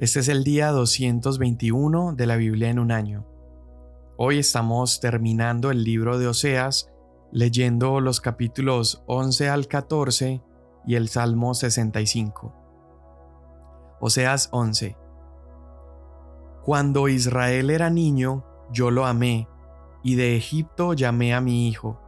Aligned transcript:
Este 0.00 0.20
es 0.20 0.28
el 0.28 0.44
día 0.44 0.70
221 0.70 2.14
de 2.14 2.26
la 2.26 2.36
Biblia 2.36 2.70
en 2.70 2.78
un 2.78 2.90
año. 2.90 3.26
Hoy 4.16 4.38
estamos 4.38 4.98
terminando 4.98 5.70
el 5.70 5.84
libro 5.84 6.18
de 6.18 6.26
Oseas, 6.26 6.90
leyendo 7.32 8.00
los 8.00 8.22
capítulos 8.22 9.04
11 9.04 9.50
al 9.50 9.68
14 9.68 10.42
y 10.86 10.94
el 10.94 11.10
Salmo 11.10 11.52
65. 11.52 12.54
Oseas 14.00 14.48
11. 14.52 14.96
Cuando 16.64 17.08
Israel 17.08 17.68
era 17.68 17.90
niño, 17.90 18.46
yo 18.72 18.90
lo 18.90 19.04
amé, 19.04 19.48
y 20.02 20.14
de 20.14 20.34
Egipto 20.34 20.94
llamé 20.94 21.34
a 21.34 21.42
mi 21.42 21.68
hijo. 21.68 22.00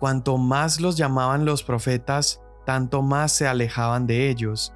Cuanto 0.00 0.36
más 0.36 0.80
los 0.80 0.96
llamaban 0.96 1.44
los 1.44 1.62
profetas, 1.62 2.42
tanto 2.66 3.02
más 3.02 3.30
se 3.30 3.46
alejaban 3.46 4.08
de 4.08 4.30
ellos 4.30 4.74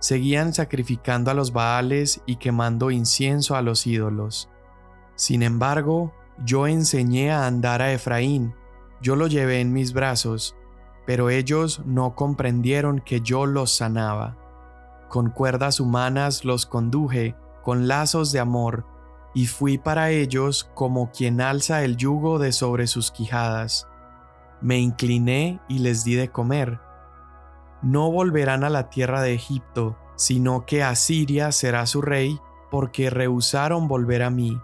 seguían 0.00 0.54
sacrificando 0.54 1.30
a 1.30 1.34
los 1.34 1.52
Baales 1.52 2.20
y 2.26 2.36
quemando 2.36 2.90
incienso 2.90 3.56
a 3.56 3.62
los 3.62 3.86
ídolos. 3.86 4.48
Sin 5.16 5.42
embargo, 5.42 6.12
yo 6.44 6.66
enseñé 6.66 7.32
a 7.32 7.46
andar 7.46 7.82
a 7.82 7.92
Efraín, 7.92 8.54
yo 9.00 9.16
lo 9.16 9.26
llevé 9.26 9.60
en 9.60 9.72
mis 9.72 9.92
brazos, 9.92 10.56
pero 11.06 11.30
ellos 11.30 11.82
no 11.84 12.14
comprendieron 12.14 13.00
que 13.00 13.20
yo 13.20 13.46
los 13.46 13.74
sanaba. 13.74 14.36
Con 15.08 15.30
cuerdas 15.30 15.80
humanas 15.80 16.44
los 16.44 16.66
conduje, 16.66 17.34
con 17.62 17.88
lazos 17.88 18.30
de 18.30 18.40
amor, 18.40 18.86
y 19.34 19.46
fui 19.46 19.78
para 19.78 20.10
ellos 20.10 20.70
como 20.74 21.10
quien 21.10 21.40
alza 21.40 21.82
el 21.84 21.96
yugo 21.96 22.38
de 22.38 22.52
sobre 22.52 22.86
sus 22.86 23.10
quijadas. 23.10 23.88
Me 24.60 24.78
incliné 24.78 25.60
y 25.68 25.78
les 25.78 26.04
di 26.04 26.14
de 26.14 26.28
comer 26.28 26.80
no 27.82 28.10
volverán 28.10 28.64
a 28.64 28.70
la 28.70 28.90
tierra 28.90 29.22
de 29.22 29.34
Egipto, 29.34 29.96
sino 30.16 30.66
que 30.66 30.82
Asiria 30.82 31.52
será 31.52 31.86
su 31.86 32.02
rey, 32.02 32.40
porque 32.70 33.10
rehusaron 33.10 33.88
volver 33.88 34.22
a 34.22 34.30
mí. 34.30 34.60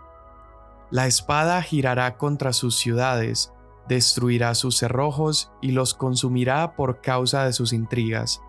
La 0.91 1.07
espada 1.07 1.63
girará 1.63 2.17
contra 2.17 2.53
sus 2.53 2.77
ciudades, 2.77 3.53
destruirá 3.89 4.55
sus 4.55 4.77
cerrojos 4.77 5.51
y 5.61 5.73
los 5.73 5.95
consumirá 5.95 6.75
por 6.75 7.01
causa 7.01 7.45
de 7.45 7.53
sus 7.53 7.73
intrigas. 7.73 8.43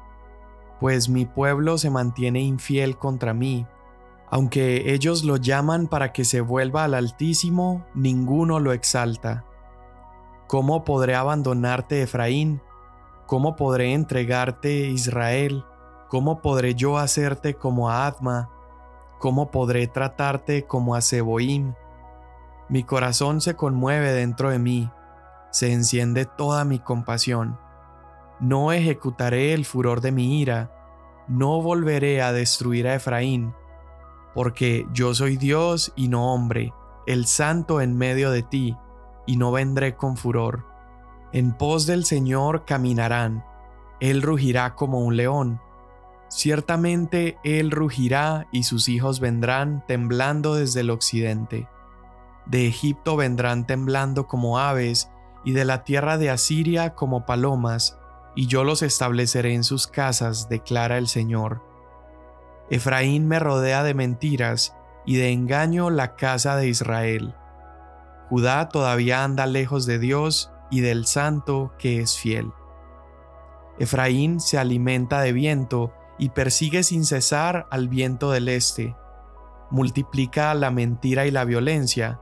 Pues 0.79 1.09
mi 1.09 1.25
pueblo 1.25 1.77
se 1.77 1.89
mantiene 1.89 2.41
infiel 2.41 2.97
contra 2.97 3.33
mí. 3.33 3.65
Aunque 4.29 4.93
ellos 4.93 5.23
lo 5.23 5.37
llaman 5.37 5.87
para 5.87 6.11
que 6.11 6.25
se 6.25 6.41
vuelva 6.41 6.83
al 6.83 6.95
Altísimo, 6.95 7.85
ninguno 7.93 8.59
lo 8.59 8.73
exalta. 8.73 9.45
¿Cómo 10.47 10.83
podré 10.83 11.15
abandonarte, 11.15 12.01
Efraín? 12.01 12.61
¿Cómo 13.25 13.55
podré 13.55 13.93
entregarte, 13.93 14.87
Israel? 14.87 15.65
¿Cómo 16.09 16.41
podré 16.41 16.75
yo 16.75 16.99
hacerte 16.99 17.55
como 17.55 17.89
a 17.89 18.05
Adma? 18.05 18.51
¿Cómo 19.19 19.49
podré 19.49 19.87
tratarte 19.87 20.67
como 20.67 20.93
a 20.93 21.01
Seboim? 21.01 21.73
Mi 22.69 22.83
corazón 22.83 23.41
se 23.41 23.55
conmueve 23.55 24.11
dentro 24.11 24.51
de 24.51 24.59
mí, 24.59 24.91
se 25.49 25.73
enciende 25.73 26.25
toda 26.25 26.65
mi 26.65 26.77
compasión. 26.77 27.57
No 28.39 28.71
ejecutaré 28.71 29.53
el 29.53 29.65
furor 29.65 30.01
de 30.01 30.11
mi 30.11 30.39
ira, 30.39 30.71
no 31.27 31.61
volveré 31.63 32.21
a 32.21 32.31
destruir 32.31 32.87
a 32.87 32.93
Efraín, 32.93 33.55
porque 34.35 34.85
yo 34.93 35.15
soy 35.15 35.37
Dios 35.37 35.93
y 35.95 36.09
no 36.09 36.31
hombre, 36.31 36.73
el 37.07 37.25
santo 37.25 37.81
en 37.81 37.97
medio 37.97 38.29
de 38.29 38.43
ti, 38.43 38.77
y 39.25 39.37
no 39.37 39.51
vendré 39.51 39.95
con 39.95 40.15
furor. 40.15 40.74
En 41.31 41.53
pos 41.53 41.85
del 41.85 42.05
Señor 42.05 42.65
caminarán, 42.65 43.43
Él 43.99 44.21
rugirá 44.21 44.75
como 44.75 44.99
un 44.99 45.17
león. 45.17 45.59
Ciertamente 46.29 47.37
Él 47.43 47.71
rugirá 47.71 48.47
y 48.51 48.63
sus 48.63 48.89
hijos 48.89 49.19
vendrán 49.19 49.83
temblando 49.87 50.55
desde 50.55 50.81
el 50.81 50.89
occidente. 50.89 51.67
De 52.45 52.67
Egipto 52.67 53.15
vendrán 53.15 53.65
temblando 53.65 54.27
como 54.27 54.59
aves, 54.59 55.09
y 55.43 55.51
de 55.51 55.65
la 55.65 55.83
tierra 55.83 56.17
de 56.17 56.31
Asiria 56.31 56.95
como 56.95 57.25
palomas, 57.25 57.99
y 58.35 58.47
yo 58.47 58.63
los 58.63 58.81
estableceré 58.81 59.53
en 59.53 59.63
sus 59.63 59.87
casas, 59.87 60.49
declara 60.49 60.97
el 60.97 61.07
Señor. 61.07 61.61
Efraín 62.69 63.27
me 63.27 63.39
rodea 63.39 63.83
de 63.83 63.93
mentiras, 63.93 64.75
y 65.05 65.17
de 65.17 65.31
engaño 65.31 65.89
la 65.89 66.15
casa 66.15 66.55
de 66.55 66.67
Israel. 66.67 67.35
Judá 68.29 68.69
todavía 68.69 69.23
anda 69.23 69.45
lejos 69.45 69.85
de 69.85 69.99
Dios, 69.99 70.51
y 70.75 70.81
del 70.81 71.05
santo 71.05 71.71
que 71.79 72.01
es 72.01 72.17
fiel. 72.17 72.51
Efraín 73.79 74.41
se 74.41 74.57
alimenta 74.57 75.21
de 75.21 75.31
viento 75.31 75.93
y 76.17 76.31
persigue 76.31 76.83
sin 76.83 77.05
cesar 77.05 77.65
al 77.71 77.87
viento 77.87 78.29
del 78.29 78.49
este. 78.49 78.93
Multiplica 79.71 80.53
la 80.53 80.71
mentira 80.71 81.25
y 81.25 81.31
la 81.31 81.45
violencia. 81.45 82.19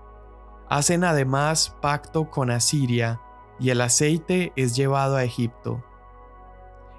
Hacen 0.69 1.03
además 1.03 1.75
pacto 1.81 2.29
con 2.29 2.51
Asiria, 2.51 3.21
y 3.59 3.71
el 3.71 3.81
aceite 3.81 4.53
es 4.55 4.75
llevado 4.75 5.15
a 5.15 5.23
Egipto. 5.23 5.83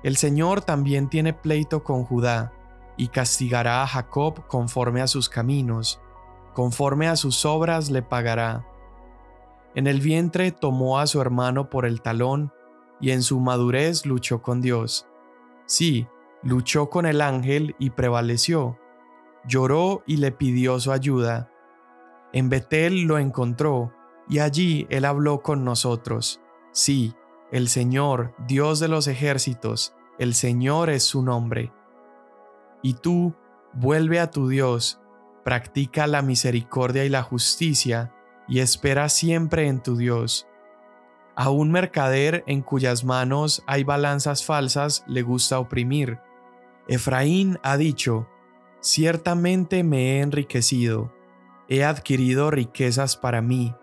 El 0.03 0.17
Señor 0.17 0.61
también 0.61 1.09
tiene 1.09 1.35
pleito 1.35 1.85
con 1.85 2.05
Judá, 2.05 2.53
y 2.97 3.09
castigará 3.09 3.85
a 3.85 3.87
Jacob 3.87 4.49
conforme 4.49 5.03
a 5.03 5.07
sus 5.07 5.29
caminos, 5.29 6.01
conforme 6.53 7.07
a 7.07 7.15
sus 7.15 7.45
obras 7.45 7.91
le 7.91 8.03
pagará 8.03 8.67
en 9.75 9.87
el 9.87 10.01
vientre 10.01 10.53
tomó 10.53 10.99
a 10.99 11.07
su 11.07 11.21
hermano 11.21 11.69
por 11.69 11.87
el 11.87 12.01
talón 12.01 12.53
y 13.01 13.11
en 13.11 13.23
su 13.23 13.41
madurez 13.41 14.07
luchó 14.07 14.43
con 14.43 14.61
Dios. 14.61 15.07
Sí, 15.67 16.07
luchó 16.43 16.91
con 16.91 17.07
el 17.07 17.21
ángel 17.21 17.75
y 17.79 17.91
prevaleció. 17.91 18.79
Lloró 19.47 20.03
y 20.07 20.19
le 20.19 20.33
pidió 20.33 20.79
su 20.81 20.93
ayuda. 20.93 21.51
En 22.33 22.49
Betel 22.49 23.03
lo 23.03 23.19
encontró 23.19 23.93
y 24.29 24.39
allí 24.39 24.87
él 24.91 25.05
habló 25.05 25.43
con 25.43 25.65
nosotros. 25.65 26.41
Sí, 26.73 27.15
el 27.53 27.69
Señor, 27.69 28.35
Dios 28.47 28.81
de 28.81 28.89
los 28.89 29.07
ejércitos, 29.07 29.95
el 30.19 30.35
Señor 30.35 30.91
es 30.91 31.05
su 31.05 31.23
nombre. 31.23 31.73
Y 32.83 32.95
tú, 32.95 33.35
vuelve 33.73 34.21
a 34.21 34.31
tu 34.31 34.49
Dios, 34.49 35.01
practica 35.45 36.07
la 36.07 36.23
misericordia 36.23 37.05
y 37.05 37.09
la 37.09 37.23
justicia, 37.23 38.13
y 38.49 38.61
espera 38.61 39.09
siempre 39.09 39.69
en 39.69 39.83
tu 39.83 39.97
Dios. 39.97 40.47
A 41.37 41.51
un 41.51 41.73
mercader 41.73 42.45
en 42.47 42.63
cuyas 42.63 43.05
manos 43.05 43.65
hay 43.67 43.83
balanzas 43.83 44.45
falsas 44.45 45.05
le 45.09 45.23
gusta 45.23 45.59
oprimir. 45.59 46.21
Efraín 46.87 47.59
ha 47.63 47.77
dicho, 47.77 48.29
ciertamente 48.81 49.83
me 49.83 50.13
he 50.13 50.21
enriquecido, 50.21 51.13
he 51.69 51.85
adquirido 51.85 52.51
riquezas 52.51 53.17
para 53.17 53.43
mí. 53.43 53.75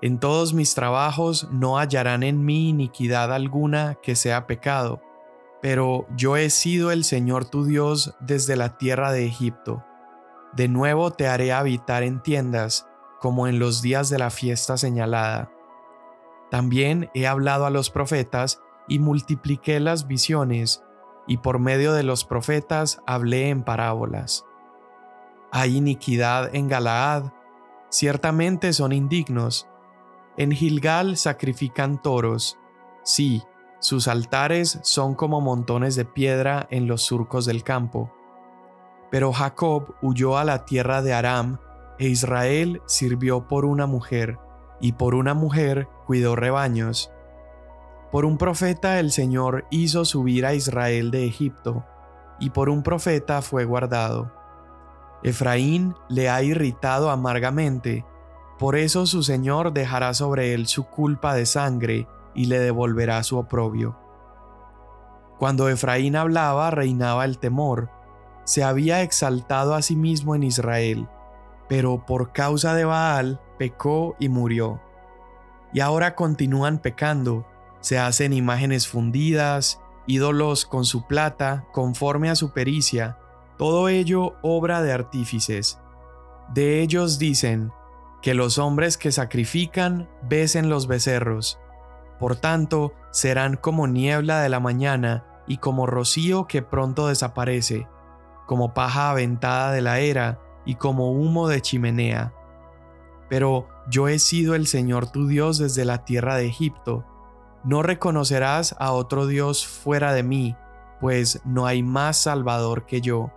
En 0.00 0.18
todos 0.18 0.54
mis 0.54 0.74
trabajos 0.74 1.48
no 1.50 1.76
hallarán 1.76 2.22
en 2.22 2.44
mí 2.44 2.70
iniquidad 2.70 3.34
alguna 3.34 3.98
que 4.02 4.14
sea 4.16 4.46
pecado, 4.46 5.02
pero 5.60 6.06
yo 6.16 6.36
he 6.36 6.48
sido 6.50 6.92
el 6.92 7.04
Señor 7.04 7.44
tu 7.44 7.64
Dios 7.64 8.14
desde 8.20 8.56
la 8.56 8.78
tierra 8.78 9.12
de 9.12 9.26
Egipto. 9.26 9.84
De 10.54 10.68
nuevo 10.68 11.10
te 11.10 11.26
haré 11.26 11.52
habitar 11.52 12.02
en 12.02 12.22
tiendas, 12.22 12.87
como 13.20 13.46
en 13.46 13.58
los 13.58 13.82
días 13.82 14.08
de 14.08 14.18
la 14.18 14.30
fiesta 14.30 14.76
señalada. 14.76 15.50
También 16.50 17.10
he 17.14 17.26
hablado 17.26 17.66
a 17.66 17.70
los 17.70 17.90
profetas 17.90 18.62
y 18.86 18.98
multipliqué 18.98 19.80
las 19.80 20.06
visiones, 20.06 20.82
y 21.26 21.38
por 21.38 21.58
medio 21.58 21.92
de 21.92 22.02
los 22.02 22.24
profetas 22.24 23.02
hablé 23.06 23.50
en 23.50 23.62
parábolas. 23.62 24.46
Hay 25.50 25.76
iniquidad 25.76 26.54
en 26.54 26.68
Galaad, 26.68 27.32
ciertamente 27.90 28.72
son 28.72 28.92
indignos. 28.92 29.68
En 30.36 30.52
Gilgal 30.52 31.16
sacrifican 31.16 32.00
toros, 32.00 32.58
sí, 33.02 33.42
sus 33.80 34.08
altares 34.08 34.80
son 34.82 35.14
como 35.14 35.40
montones 35.40 35.96
de 35.96 36.04
piedra 36.04 36.66
en 36.70 36.86
los 36.86 37.02
surcos 37.02 37.46
del 37.46 37.62
campo. 37.62 38.12
Pero 39.10 39.32
Jacob 39.32 39.94
huyó 40.02 40.36
a 40.36 40.44
la 40.44 40.64
tierra 40.64 41.00
de 41.00 41.14
Aram 41.14 41.58
e 41.98 42.08
Israel 42.08 42.82
sirvió 42.86 43.48
por 43.48 43.64
una 43.64 43.86
mujer, 43.86 44.38
y 44.80 44.92
por 44.92 45.14
una 45.14 45.34
mujer 45.34 45.88
cuidó 46.06 46.36
rebaños. 46.36 47.12
Por 48.10 48.24
un 48.24 48.38
profeta 48.38 49.00
el 49.00 49.10
Señor 49.10 49.66
hizo 49.70 50.04
subir 50.04 50.46
a 50.46 50.54
Israel 50.54 51.10
de 51.10 51.26
Egipto, 51.26 51.84
y 52.40 52.50
por 52.50 52.68
un 52.68 52.82
profeta 52.82 53.42
fue 53.42 53.64
guardado. 53.64 54.32
Efraín 55.22 55.94
le 56.08 56.30
ha 56.30 56.42
irritado 56.42 57.10
amargamente, 57.10 58.04
por 58.58 58.76
eso 58.76 59.06
su 59.06 59.22
Señor 59.22 59.72
dejará 59.72 60.14
sobre 60.14 60.54
él 60.54 60.66
su 60.66 60.84
culpa 60.84 61.34
de 61.34 61.46
sangre 61.46 62.08
y 62.34 62.46
le 62.46 62.58
devolverá 62.58 63.22
su 63.22 63.36
oprobio. 63.38 63.98
Cuando 65.38 65.68
Efraín 65.68 66.16
hablaba 66.16 66.70
reinaba 66.70 67.24
el 67.24 67.38
temor, 67.38 67.90
se 68.44 68.64
había 68.64 69.02
exaltado 69.02 69.74
a 69.74 69.82
sí 69.82 69.94
mismo 69.94 70.34
en 70.34 70.42
Israel, 70.42 71.08
pero 71.68 72.04
por 72.06 72.32
causa 72.32 72.74
de 72.74 72.84
Baal 72.84 73.40
pecó 73.58 74.16
y 74.18 74.28
murió. 74.28 74.80
Y 75.72 75.80
ahora 75.80 76.14
continúan 76.14 76.78
pecando, 76.78 77.46
se 77.80 77.98
hacen 77.98 78.32
imágenes 78.32 78.88
fundidas, 78.88 79.80
ídolos 80.06 80.64
con 80.64 80.84
su 80.84 81.06
plata, 81.06 81.66
conforme 81.72 82.30
a 82.30 82.36
su 82.36 82.52
pericia, 82.52 83.18
Todo 83.58 83.88
ello 83.88 84.36
obra 84.40 84.82
de 84.82 84.92
artífices. 84.92 85.80
De 86.54 86.80
ellos 86.80 87.18
dicen, 87.18 87.72
que 88.22 88.34
los 88.34 88.58
hombres 88.58 88.96
que 88.96 89.12
sacrifican 89.12 90.08
besen 90.22 90.68
los 90.68 90.86
becerros. 90.86 91.58
Por 92.18 92.36
tanto, 92.36 92.94
serán 93.10 93.56
como 93.56 93.86
niebla 93.86 94.40
de 94.40 94.48
la 94.48 94.60
mañana 94.60 95.24
y 95.46 95.58
como 95.58 95.86
rocío 95.86 96.46
que 96.46 96.62
pronto 96.62 97.08
desaparece, 97.08 97.88
como 98.46 98.74
paja 98.74 99.10
aventada 99.10 99.72
de 99.72 99.82
la 99.82 99.98
era 99.98 100.40
y 100.68 100.74
como 100.74 101.12
humo 101.12 101.48
de 101.48 101.62
chimenea. 101.62 102.34
Pero 103.30 103.66
yo 103.88 104.06
he 104.06 104.18
sido 104.18 104.54
el 104.54 104.66
Señor 104.66 105.10
tu 105.10 105.26
Dios 105.26 105.56
desde 105.56 105.86
la 105.86 106.04
tierra 106.04 106.36
de 106.36 106.46
Egipto. 106.46 107.06
No 107.64 107.82
reconocerás 107.82 108.76
a 108.78 108.92
otro 108.92 109.26
Dios 109.26 109.66
fuera 109.66 110.12
de 110.12 110.22
mí, 110.22 110.56
pues 111.00 111.40
no 111.46 111.64
hay 111.64 111.82
más 111.82 112.18
Salvador 112.18 112.84
que 112.84 113.00
yo. 113.00 113.32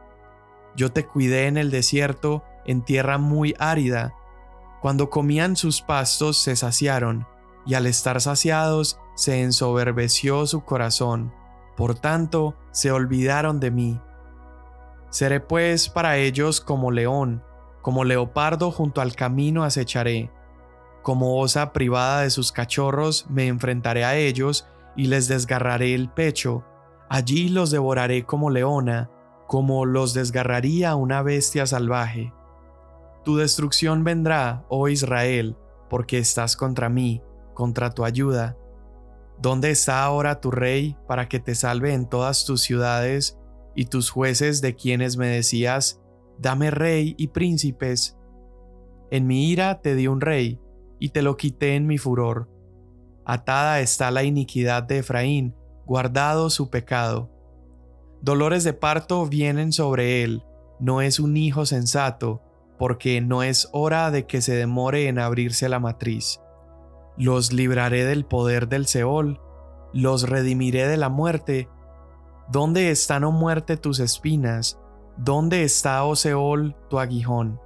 Yo 0.75 0.91
te 0.91 1.07
cuidé 1.07 1.47
en 1.47 1.55
el 1.55 1.71
desierto, 1.71 2.43
en 2.65 2.81
tierra 2.81 3.17
muy 3.17 3.55
árida, 3.59 4.13
cuando 4.81 5.09
comían 5.09 5.55
sus 5.55 5.81
pastos 5.81 6.37
se 6.37 6.57
saciaron, 6.57 7.25
y 7.65 7.75
al 7.75 7.85
estar 7.85 8.19
saciados 8.19 8.99
se 9.15 9.41
ensoberbeció 9.41 10.45
su 10.47 10.65
corazón, 10.65 11.33
por 11.77 11.95
tanto 11.95 12.55
se 12.71 12.91
olvidaron 12.91 13.61
de 13.61 13.71
mí. 13.71 14.01
Seré 15.11 15.41
pues 15.41 15.89
para 15.89 16.17
ellos 16.17 16.61
como 16.61 16.89
león, 16.89 17.43
como 17.81 18.05
leopardo 18.05 18.71
junto 18.71 19.01
al 19.01 19.13
camino 19.13 19.63
acecharé. 19.63 20.31
Como 21.03 21.37
osa 21.39 21.73
privada 21.73 22.21
de 22.21 22.29
sus 22.29 22.51
cachorros 22.51 23.25
me 23.29 23.47
enfrentaré 23.47 24.05
a 24.05 24.15
ellos 24.15 24.67
y 24.95 25.07
les 25.07 25.27
desgarraré 25.27 25.93
el 25.93 26.09
pecho. 26.09 26.63
Allí 27.09 27.49
los 27.49 27.71
devoraré 27.71 28.23
como 28.23 28.49
leona, 28.49 29.11
como 29.47 29.85
los 29.85 30.13
desgarraría 30.13 30.95
una 30.95 31.21
bestia 31.21 31.67
salvaje. 31.67 32.33
Tu 33.25 33.35
destrucción 33.35 34.05
vendrá, 34.05 34.63
oh 34.69 34.87
Israel, 34.87 35.57
porque 35.89 36.19
estás 36.19 36.55
contra 36.55 36.87
mí, 36.87 37.21
contra 37.53 37.89
tu 37.91 38.05
ayuda. 38.05 38.55
¿Dónde 39.39 39.71
está 39.71 40.03
ahora 40.05 40.39
tu 40.39 40.51
rey 40.51 40.95
para 41.05 41.27
que 41.27 41.41
te 41.41 41.53
salve 41.53 41.93
en 41.93 42.07
todas 42.07 42.45
tus 42.45 42.61
ciudades 42.61 43.40
y 43.75 43.85
tus 43.85 44.09
jueces 44.09 44.61
de 44.61 44.75
quienes 44.75 45.17
me 45.17 45.27
decías, 45.27 46.01
dame 46.39 46.71
rey 46.71 47.15
y 47.17 47.27
príncipes? 47.27 48.17
En 49.11 49.27
mi 49.27 49.49
ira 49.49 49.81
te 49.81 49.95
di 49.95 50.07
un 50.07 50.21
rey, 50.21 50.59
y 50.99 51.09
te 51.09 51.21
lo 51.21 51.35
quité 51.37 51.75
en 51.75 51.87
mi 51.87 51.97
furor. 51.97 52.49
Atada 53.25 53.79
está 53.81 54.11
la 54.11 54.23
iniquidad 54.23 54.83
de 54.83 54.99
Efraín, 54.99 55.55
guardado 55.85 56.49
su 56.49 56.69
pecado. 56.69 57.29
Dolores 58.21 58.63
de 58.63 58.73
parto 58.73 59.25
vienen 59.25 59.73
sobre 59.73 60.23
él, 60.23 60.43
no 60.79 61.01
es 61.01 61.19
un 61.19 61.37
hijo 61.37 61.65
sensato, 61.65 62.41
porque 62.77 63.21
no 63.21 63.43
es 63.43 63.69
hora 63.73 64.09
de 64.09 64.25
que 64.25 64.41
se 64.41 64.55
demore 64.55 65.07
en 65.07 65.19
abrirse 65.19 65.69
la 65.69 65.79
matriz. 65.79 66.39
Los 67.17 67.53
libraré 67.53 68.05
del 68.05 68.25
poder 68.25 68.67
del 68.67 68.87
Seol, 68.87 69.39
los 69.93 70.27
redimiré 70.27 70.87
de 70.87 70.97
la 70.97 71.09
muerte. 71.09 71.69
¿Dónde 72.51 72.91
están, 72.91 73.23
oh 73.23 73.31
muerte, 73.31 73.77
tus 73.77 74.01
espinas? 74.01 74.77
¿Dónde 75.15 75.63
está, 75.63 76.03
oh 76.03 76.17
Seol, 76.17 76.75
tu 76.89 76.99
aguijón? 76.99 77.61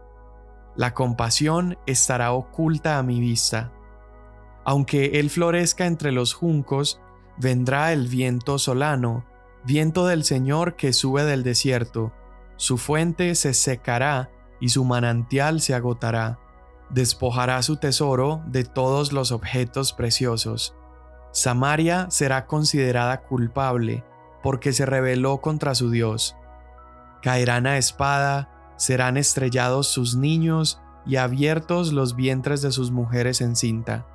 La 0.76 0.94
compasión 0.94 1.76
estará 1.88 2.34
oculta 2.34 3.00
a 3.00 3.04
mi 3.04 3.20
vista. 3.20 3.74
Aunque 4.64 5.20
él 5.20 5.32
florezca 5.32 5.88
entre 5.88 6.12
los 6.12 6.36
juncos, 6.36 7.02
vendrá 7.38 7.94
el 7.94 8.08
viento 8.08 8.60
solano, 8.60 9.26
viento 9.64 10.06
del 10.06 10.24
Señor 10.24 10.76
que 10.76 10.94
sube 10.94 11.24
del 11.24 11.42
desierto. 11.42 12.14
Su 12.56 12.78
fuente 12.78 13.34
se 13.34 13.56
secará 13.56 14.30
y 14.60 14.70
su 14.70 14.86
manantial 14.86 15.62
se 15.62 15.74
agotará. 15.74 16.38
Despojará 16.92 17.64
su 17.64 17.78
tesoro 17.78 18.44
de 18.46 18.66
todos 18.66 19.14
los 19.14 19.32
objetos 19.32 19.94
preciosos. 19.94 20.76
Samaria 21.32 22.06
será 22.12 22.46
considerada 22.46 23.24
culpable 23.24 24.04
porque 24.46 24.74
se 24.74 24.86
rebeló 24.86 25.42
contra 25.42 25.74
su 25.74 25.90
Dios. 25.90 26.36
Caerán 27.24 27.66
a 27.66 27.80
espada, 27.80 28.76
serán 28.78 29.18
estrellados 29.18 29.88
sus 29.88 30.16
niños 30.16 30.80
y 31.04 31.16
abiertos 31.16 31.92
los 31.92 32.16
vientres 32.16 32.62
de 32.62 32.72
sus 32.72 32.92
mujeres 32.92 33.42
en 33.42 33.56
cinta. 33.56 34.06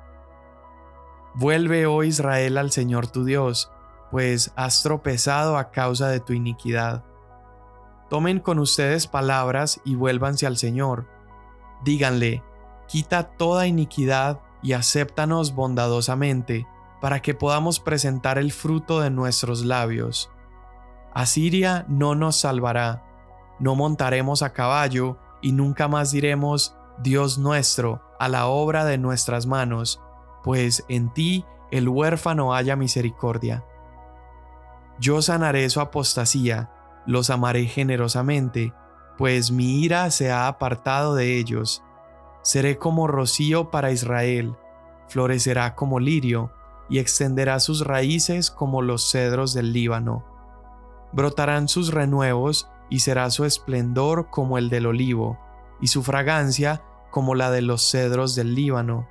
Vuelve, 1.35 1.85
oh 1.85 2.05
Israel, 2.05 2.57
al 2.57 2.71
Señor 2.71 3.07
tu 3.07 3.25
Dios, 3.25 3.73
pues 4.09 4.53
has 4.55 4.83
tropezado 4.83 5.57
a 5.57 5.69
causa 5.69 6.07
de 6.07 6.21
tu 6.21 6.31
iniquidad. 6.31 7.03
Tomen 8.09 8.39
con 8.39 8.57
ustedes 8.59 9.07
palabras 9.07 9.81
y 9.83 9.95
vuélvanse 9.95 10.47
al 10.47 10.55
Señor. 10.55 11.09
Díganle, 11.83 12.41
quita 12.87 13.23
toda 13.35 13.67
iniquidad 13.67 14.39
y 14.63 14.71
acéptanos 14.71 15.55
bondadosamente, 15.55 16.67
para 17.01 17.21
que 17.21 17.33
podamos 17.33 17.79
presentar 17.79 18.37
el 18.37 18.53
fruto 18.53 19.01
de 19.01 19.09
nuestros 19.09 19.65
labios. 19.65 20.31
Asiria 21.13 21.83
no 21.89 22.15
nos 22.15 22.39
salvará, 22.39 23.03
no 23.59 23.75
montaremos 23.75 24.43
a 24.43 24.53
caballo 24.53 25.17
y 25.41 25.51
nunca 25.51 25.87
más 25.87 26.11
diremos, 26.11 26.77
Dios 26.99 27.37
nuestro, 27.37 28.01
a 28.19 28.29
la 28.29 28.45
obra 28.47 28.85
de 28.85 28.97
nuestras 28.97 29.47
manos, 29.47 29.99
pues 30.43 30.85
en 30.87 31.11
ti 31.11 31.43
el 31.71 31.89
huérfano 31.89 32.53
haya 32.53 32.75
misericordia. 32.75 33.65
Yo 34.99 35.21
sanaré 35.23 35.67
su 35.69 35.81
apostasía, 35.81 36.71
los 37.07 37.31
amaré 37.31 37.65
generosamente, 37.65 38.73
pues 39.17 39.51
mi 39.51 39.83
ira 39.83 40.11
se 40.11 40.31
ha 40.31 40.47
apartado 40.47 41.15
de 41.15 41.37
ellos. 41.37 41.83
Seré 42.43 42.77
como 42.77 43.07
rocío 43.07 43.71
para 43.71 43.91
Israel, 43.91 44.55
florecerá 45.07 45.75
como 45.75 45.99
lirio, 45.99 46.51
y 46.89 46.99
extenderá 46.99 47.59
sus 47.59 47.85
raíces 47.85 48.51
como 48.51 48.81
los 48.81 49.09
cedros 49.09 49.53
del 49.53 49.73
Líbano. 49.73 50.25
Brotarán 51.13 51.67
sus 51.67 51.93
renuevos, 51.93 52.67
y 52.89 52.99
será 52.99 53.29
su 53.29 53.45
esplendor 53.45 54.29
como 54.29 54.57
el 54.57 54.69
del 54.69 54.85
olivo, 54.85 55.39
y 55.79 55.87
su 55.87 56.03
fragancia 56.03 56.83
como 57.09 57.35
la 57.35 57.49
de 57.49 57.61
los 57.61 57.89
cedros 57.89 58.35
del 58.35 58.53
Líbano. 58.55 59.07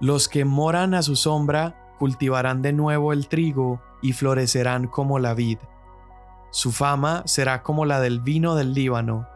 Los 0.00 0.28
que 0.28 0.44
moran 0.44 0.94
a 0.94 1.02
su 1.02 1.16
sombra 1.16 1.94
cultivarán 1.98 2.62
de 2.62 2.72
nuevo 2.72 3.12
el 3.12 3.28
trigo 3.28 3.80
y 4.02 4.12
florecerán 4.12 4.86
como 4.86 5.18
la 5.18 5.34
vid 5.34 5.58
su 6.54 6.70
fama 6.70 7.24
será 7.26 7.64
como 7.64 7.84
la 7.84 7.98
del 7.98 8.20
vino 8.20 8.54
del 8.54 8.74
Líbano. 8.74 9.26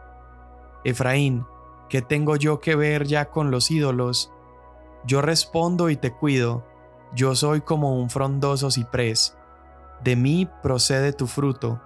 Efraín, 0.85 1.45
¿qué 1.89 2.01
tengo 2.01 2.37
yo 2.37 2.61
que 2.61 2.77
ver 2.77 3.05
ya 3.07 3.29
con 3.29 3.51
los 3.51 3.71
ídolos? 3.71 4.31
Yo 5.05 5.21
respondo 5.21 5.89
y 5.89 5.97
te 5.97 6.13
cuido, 6.13 6.63
yo 7.15 7.35
soy 7.35 7.61
como 7.61 7.99
un 7.99 8.09
frondoso 8.09 8.71
ciprés, 8.71 9.37
de 10.03 10.15
mí 10.15 10.49
procede 10.63 11.13
tu 11.13 11.27
fruto. 11.27 11.81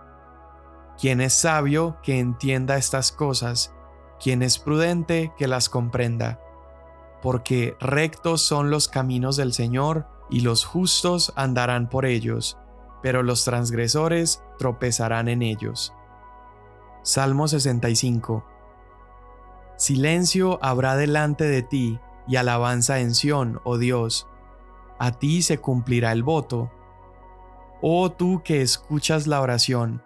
Quien 1.00 1.22
es 1.22 1.34
sabio 1.34 1.98
que 2.04 2.20
entienda 2.20 2.78
estas 2.78 3.12
cosas, 3.12 3.74
quien 4.22 4.44
es 4.44 4.60
prudente 4.60 5.34
que 5.38 5.48
las 5.48 5.70
comprenda, 5.70 6.40
porque 7.22 7.76
rectos 7.80 8.42
son 8.42 8.70
los 8.70 8.88
caminos 8.88 9.36
del 9.38 9.54
Señor 9.54 10.08
y 10.30 10.42
los 10.42 10.66
justos 10.66 11.34
andarán 11.36 11.90
por 11.90 12.06
ellos 12.06 12.58
pero 13.04 13.22
los 13.22 13.44
transgresores 13.44 14.42
tropezarán 14.58 15.28
en 15.28 15.44
ellos. 15.44 15.94
Salmo 17.04 17.48
65 17.48 18.46
Silencio 19.76 20.58
habrá 20.64 20.96
delante 20.96 21.44
de 21.44 21.62
ti 21.62 22.00
y 22.28 22.38
alabanza 22.38 23.02
en 23.02 23.14
Sión, 23.14 23.60
oh 23.66 23.78
Dios. 23.78 24.28
A 25.00 25.12
ti 25.12 25.42
se 25.42 25.58
cumplirá 25.58 26.12
el 26.12 26.24
voto. 26.24 26.72
Oh 27.82 28.12
tú 28.12 28.42
que 28.44 28.62
escuchas 28.62 29.28
la 29.28 29.42
oración, 29.42 30.04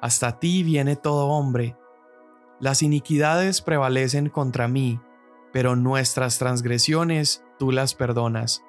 hasta 0.00 0.38
ti 0.38 0.62
viene 0.62 0.96
todo 0.96 1.28
hombre. 1.28 1.76
Las 2.58 2.82
iniquidades 2.82 3.60
prevalecen 3.60 4.28
contra 4.28 4.66
mí, 4.66 5.00
pero 5.52 5.76
nuestras 5.76 6.38
transgresiones 6.38 7.44
tú 7.58 7.70
las 7.70 7.94
perdonas. 7.94 8.64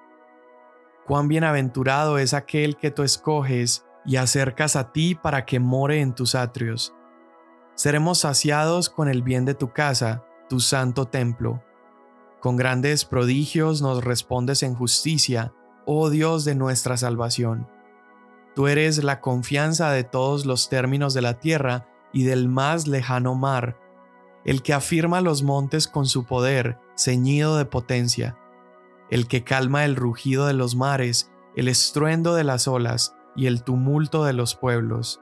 Cuán 1.08 1.28
bienaventurado 1.28 2.18
es 2.18 2.34
aquel 2.34 2.78
que 2.78 2.92
tú 2.92 3.04
escoges 3.04 3.86
y 4.06 4.18
acercas 4.18 4.75
a 4.75 4.92
ti 4.92 5.16
para 5.16 5.46
que 5.46 5.60
more 5.60 6.00
en 6.00 6.13
tus 6.13 6.36
atrios. 6.36 6.94
Seremos 7.75 8.20
saciados 8.20 8.90
con 8.90 9.10
el 9.10 9.24
bien 9.24 9.46
de 9.46 9.56
tu 9.56 9.72
casa, 9.72 10.24
tu 10.50 10.60
santo 10.60 11.06
templo. 11.06 11.63
Con 12.40 12.56
grandes 12.56 13.06
prodigios 13.06 13.82
nos 13.82 14.04
respondes 14.04 14.63
en 14.63 14.75
justicia, 14.75 15.54
oh 15.86 16.10
Dios 16.10 16.46
de 16.46 16.56
nuestra 16.56 16.98
salvación. 16.98 17.68
Tú 18.56 18.68
eres 18.68 19.04
la 19.04 19.22
confianza 19.22 19.92
de 19.92 20.04
todos 20.04 20.46
los 20.46 20.70
términos 20.70 21.14
de 21.14 21.22
la 21.22 21.40
tierra 21.40 21.88
y 22.14 22.24
del 22.24 22.50
más 22.50 22.88
lejano 22.88 23.36
mar, 23.36 23.78
el 24.44 24.62
que 24.62 24.74
afirma 24.74 25.22
los 25.22 25.44
montes 25.44 25.88
con 25.88 26.06
su 26.06 26.26
poder, 26.26 26.78
ceñido 26.98 27.58
de 27.58 27.66
potencia 27.66 28.38
el 29.12 29.28
que 29.28 29.44
calma 29.44 29.86
el 29.86 29.96
rugido 29.96 30.48
de 30.48 30.54
los 30.54 30.76
mares, 30.76 31.30
el 31.56 31.68
estruendo 31.68 32.34
de 32.34 32.46
las 32.46 32.68
olas 32.68 33.14
y 33.36 33.46
el 33.46 33.62
tumulto 33.62 34.24
de 34.24 34.34
los 34.34 34.56
pueblos. 34.56 35.22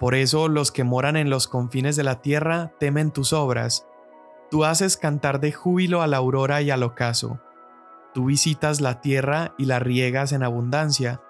Por 0.00 0.14
eso 0.14 0.48
los 0.48 0.72
que 0.72 0.82
moran 0.82 1.16
en 1.16 1.30
los 1.30 1.46
confines 1.46 1.94
de 1.94 2.02
la 2.02 2.20
tierra 2.20 2.72
temen 2.80 3.12
tus 3.12 3.32
obras. 3.32 3.86
Tú 4.50 4.64
haces 4.64 4.96
cantar 4.96 5.40
de 5.40 5.52
júbilo 5.52 6.02
a 6.02 6.08
la 6.08 6.16
aurora 6.16 6.62
y 6.62 6.70
al 6.70 6.82
ocaso. 6.82 7.40
Tú 8.12 8.26
visitas 8.26 8.80
la 8.80 9.00
tierra 9.00 9.54
y 9.56 9.66
la 9.66 9.78
riegas 9.78 10.32
en 10.32 10.42
abundancia, 10.42 11.20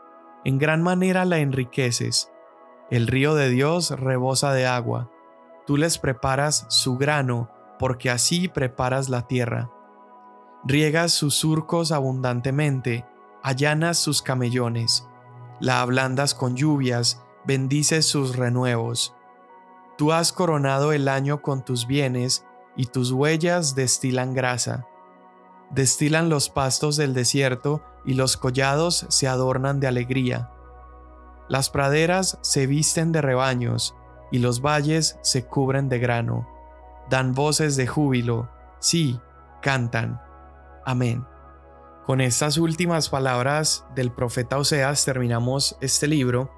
en 0.44 0.58
gran 0.58 0.82
manera 0.82 1.24
la 1.24 1.38
enriqueces. 1.38 2.32
El 2.90 3.06
río 3.06 3.34
de 3.34 3.50
Dios 3.50 3.90
rebosa 3.90 4.52
de 4.52 4.66
agua. 4.66 5.10
Tú 5.66 5.76
les 5.76 5.98
preparas 5.98 6.66
su 6.68 6.96
grano, 6.96 7.50
porque 7.78 8.10
así 8.10 8.48
preparas 8.48 9.08
la 9.08 9.26
tierra. 9.26 9.70
Riegas 10.64 11.12
sus 11.12 11.34
surcos 11.34 11.92
abundantemente, 11.92 13.06
allanas 13.42 13.98
sus 13.98 14.22
camellones, 14.22 15.08
la 15.60 15.80
ablandas 15.80 16.34
con 16.34 16.56
lluvias, 16.56 17.22
bendices 17.44 18.06
sus 18.06 18.36
renuevos. 18.36 19.14
Tú 19.96 20.12
has 20.12 20.32
coronado 20.32 20.92
el 20.92 21.08
año 21.08 21.42
con 21.42 21.64
tus 21.64 21.86
bienes, 21.86 22.46
y 22.76 22.86
tus 22.86 23.12
huellas 23.12 23.74
destilan 23.74 24.32
grasa. 24.32 24.86
Destilan 25.70 26.28
los 26.28 26.50
pastos 26.50 26.96
del 26.96 27.14
desierto, 27.14 27.82
y 28.04 28.14
los 28.14 28.36
collados 28.36 29.06
se 29.08 29.28
adornan 29.28 29.78
de 29.78 29.86
alegría. 29.86 30.50
Las 31.48 31.70
praderas 31.70 32.38
se 32.42 32.66
visten 32.66 33.12
de 33.12 33.22
rebaños, 33.22 33.94
y 34.30 34.38
los 34.38 34.62
valles 34.62 35.18
se 35.22 35.44
cubren 35.46 35.88
de 35.88 35.98
grano. 35.98 36.48
Dan 37.08 37.32
voces 37.32 37.76
de 37.76 37.86
júbilo, 37.86 38.48
sí, 38.78 39.20
cantan. 39.60 40.20
Amén. 40.84 41.26
Con 42.06 42.20
estas 42.20 42.56
últimas 42.56 43.08
palabras 43.08 43.84
del 43.94 44.10
profeta 44.10 44.58
Oseas 44.58 45.04
terminamos 45.04 45.76
este 45.80 46.08
libro 46.08 46.50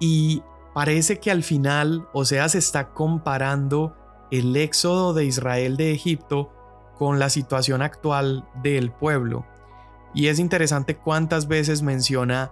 y 0.00 0.42
parece 0.74 1.20
que 1.20 1.30
al 1.30 1.42
final 1.42 2.08
Oseas 2.12 2.54
está 2.54 2.92
comparando 2.92 3.94
el 4.30 4.56
éxodo 4.56 5.14
de 5.14 5.24
Israel 5.24 5.76
de 5.76 5.92
Egipto 5.92 6.52
con 6.98 7.18
la 7.18 7.30
situación 7.30 7.82
actual 7.82 8.48
del 8.62 8.90
pueblo. 8.90 9.46
Y 10.14 10.28
es 10.28 10.38
interesante 10.38 10.96
cuántas 10.96 11.48
veces 11.48 11.82
menciona 11.82 12.50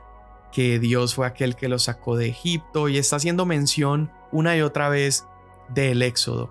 que 0.53 0.79
Dios 0.79 1.15
fue 1.15 1.27
aquel 1.27 1.57
que 1.57 1.69
lo 1.69 1.79
sacó 1.79 2.17
de 2.17 2.29
Egipto 2.29 2.89
y 2.89 2.99
está 2.99 3.17
haciendo 3.17 3.45
mención 3.45 4.11
una 4.33 4.57
y 4.57 4.63
otra 4.63 4.89
vez 4.89 5.27
del 5.69 6.03
éxodo. 6.03 6.51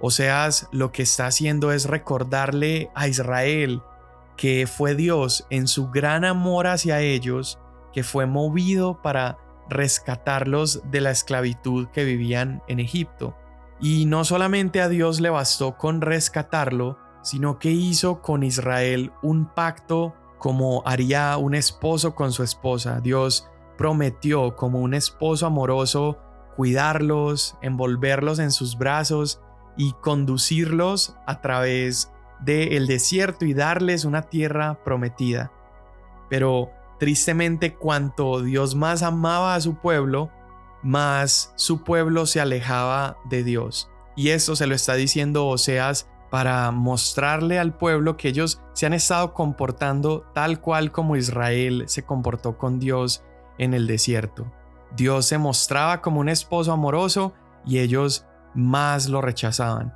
Oseas 0.00 0.68
lo 0.72 0.92
que 0.92 1.02
está 1.02 1.26
haciendo 1.26 1.72
es 1.72 1.86
recordarle 1.86 2.90
a 2.94 3.08
Israel 3.08 3.82
que 4.36 4.66
fue 4.66 4.94
Dios 4.94 5.46
en 5.50 5.68
su 5.68 5.90
gran 5.90 6.24
amor 6.24 6.66
hacia 6.66 7.00
ellos, 7.00 7.58
que 7.92 8.02
fue 8.02 8.24
movido 8.24 9.02
para 9.02 9.36
rescatarlos 9.68 10.80
de 10.90 11.02
la 11.02 11.10
esclavitud 11.10 11.88
que 11.88 12.04
vivían 12.04 12.62
en 12.66 12.80
Egipto. 12.80 13.36
Y 13.80 14.04
no 14.04 14.24
solamente 14.24 14.80
a 14.80 14.88
Dios 14.88 15.20
le 15.20 15.30
bastó 15.30 15.76
con 15.76 16.00
rescatarlo, 16.00 16.98
sino 17.22 17.58
que 17.58 17.70
hizo 17.70 18.20
con 18.20 18.42
Israel 18.42 19.12
un 19.22 19.46
pacto 19.46 20.14
como 20.38 20.82
haría 20.86 21.36
un 21.36 21.54
esposo 21.54 22.14
con 22.14 22.32
su 22.32 22.42
esposa. 22.42 23.00
Dios 23.00 23.48
prometió 23.76 24.56
como 24.56 24.80
un 24.80 24.94
esposo 24.94 25.46
amoroso 25.46 26.18
cuidarlos, 26.56 27.56
envolverlos 27.62 28.38
en 28.38 28.50
sus 28.50 28.76
brazos 28.76 29.40
y 29.76 29.92
conducirlos 30.02 31.16
a 31.26 31.40
través 31.40 32.12
del 32.40 32.86
desierto 32.86 33.44
y 33.44 33.54
darles 33.54 34.04
una 34.04 34.22
tierra 34.22 34.82
prometida. 34.84 35.52
Pero 36.28 36.70
tristemente 36.98 37.74
cuanto 37.74 38.42
Dios 38.42 38.74
más 38.74 39.02
amaba 39.02 39.54
a 39.54 39.60
su 39.60 39.76
pueblo, 39.76 40.30
más 40.82 41.52
su 41.56 41.84
pueblo 41.84 42.26
se 42.26 42.40
alejaba 42.40 43.18
de 43.28 43.44
Dios. 43.44 43.90
Y 44.16 44.30
esto 44.30 44.56
se 44.56 44.66
lo 44.66 44.74
está 44.74 44.94
diciendo 44.94 45.46
Oseas 45.46 46.08
para 46.30 46.70
mostrarle 46.70 47.58
al 47.58 47.76
pueblo 47.76 48.16
que 48.16 48.28
ellos 48.28 48.60
se 48.72 48.86
han 48.86 48.92
estado 48.92 49.34
comportando 49.34 50.24
tal 50.34 50.60
cual 50.60 50.92
como 50.92 51.16
Israel 51.16 51.84
se 51.86 52.04
comportó 52.04 52.56
con 52.56 52.78
Dios 52.78 53.24
en 53.58 53.74
el 53.74 53.86
desierto. 53.86 54.50
Dios 54.96 55.26
se 55.26 55.38
mostraba 55.38 56.00
como 56.00 56.20
un 56.20 56.28
esposo 56.28 56.72
amoroso 56.72 57.34
y 57.66 57.78
ellos 57.78 58.26
más 58.54 59.08
lo 59.08 59.20
rechazaban. 59.20 59.94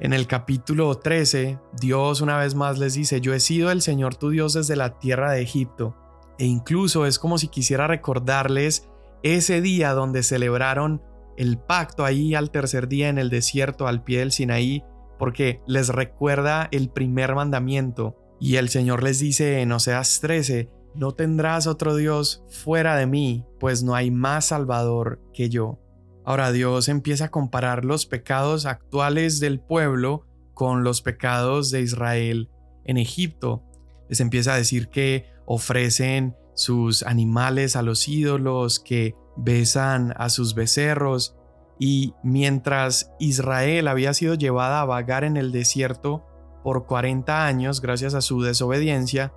En 0.00 0.12
el 0.12 0.28
capítulo 0.28 0.94
13, 0.94 1.58
Dios 1.80 2.20
una 2.20 2.36
vez 2.38 2.54
más 2.54 2.78
les 2.78 2.94
dice, 2.94 3.20
yo 3.20 3.34
he 3.34 3.40
sido 3.40 3.70
el 3.70 3.82
Señor 3.82 4.14
tu 4.14 4.30
Dios 4.30 4.52
desde 4.52 4.76
la 4.76 4.98
tierra 4.98 5.32
de 5.32 5.42
Egipto. 5.42 5.96
E 6.38 6.44
incluso 6.44 7.04
es 7.04 7.18
como 7.18 7.36
si 7.36 7.48
quisiera 7.48 7.88
recordarles 7.88 8.88
ese 9.22 9.60
día 9.60 9.92
donde 9.92 10.22
celebraron 10.22 11.02
el 11.36 11.58
pacto 11.58 12.04
ahí 12.04 12.34
al 12.34 12.50
tercer 12.50 12.88
día 12.88 13.08
en 13.08 13.18
el 13.18 13.30
desierto 13.30 13.86
al 13.86 14.02
pie 14.02 14.20
del 14.20 14.32
Sinaí, 14.32 14.84
porque 15.18 15.60
les 15.66 15.88
recuerda 15.88 16.68
el 16.72 16.90
primer 16.90 17.34
mandamiento. 17.34 18.16
Y 18.40 18.56
el 18.56 18.68
Señor 18.68 19.02
les 19.02 19.18
dice 19.18 19.60
en 19.60 19.72
Oseas 19.72 20.20
13, 20.20 20.70
no 20.94 21.12
tendrás 21.12 21.66
otro 21.66 21.94
Dios 21.94 22.44
fuera 22.48 22.96
de 22.96 23.06
mí, 23.06 23.44
pues 23.60 23.82
no 23.82 23.94
hay 23.94 24.10
más 24.10 24.46
Salvador 24.46 25.20
que 25.32 25.48
yo. 25.48 25.78
Ahora 26.24 26.52
Dios 26.52 26.88
empieza 26.88 27.26
a 27.26 27.30
comparar 27.30 27.84
los 27.84 28.04
pecados 28.04 28.66
actuales 28.66 29.40
del 29.40 29.60
pueblo 29.60 30.26
con 30.54 30.82
los 30.82 31.02
pecados 31.02 31.70
de 31.70 31.82
Israel 31.82 32.50
en 32.84 32.96
Egipto. 32.96 33.62
Les 34.08 34.20
empieza 34.20 34.54
a 34.54 34.56
decir 34.56 34.88
que 34.88 35.26
ofrecen 35.46 36.36
sus 36.58 37.04
animales 37.04 37.76
a 37.76 37.82
los 37.82 38.08
ídolos, 38.08 38.80
que 38.80 39.14
besan 39.36 40.12
a 40.16 40.28
sus 40.28 40.56
becerros, 40.56 41.36
y 41.78 42.14
mientras 42.24 43.12
Israel 43.20 43.86
había 43.86 44.12
sido 44.12 44.34
llevada 44.34 44.80
a 44.80 44.84
vagar 44.84 45.22
en 45.22 45.36
el 45.36 45.52
desierto 45.52 46.26
por 46.64 46.86
40 46.86 47.46
años 47.46 47.80
gracias 47.80 48.14
a 48.14 48.20
su 48.20 48.42
desobediencia, 48.42 49.32